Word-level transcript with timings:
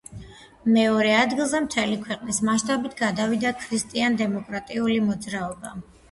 მეორე 0.75 1.09
ადგილზე 1.17 1.59
მთელი 1.65 1.97
ქვეყნის 2.05 2.39
მასშტაბით 2.49 2.95
გავიდა 3.01 3.51
ქრისტიან-დემოკრატიული 3.65 4.97
მოძრაობა. 5.11 5.75